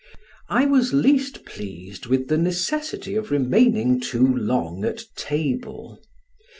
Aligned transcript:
I 0.49 0.65
was 0.65 0.93
least 0.95 1.45
pleased 1.45 2.07
with 2.07 2.27
the 2.27 2.35
necessity 2.39 3.13
of 3.13 3.29
remaining 3.29 3.99
too 3.99 4.25
long 4.35 4.83
at 4.83 5.03
table. 5.15 6.01